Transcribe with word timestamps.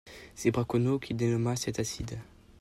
C'est 0.33 0.49
Braconnot 0.49 0.97
qui 0.97 1.13
dénomma 1.13 1.55
cet 1.55 1.77
acide. 1.79 2.17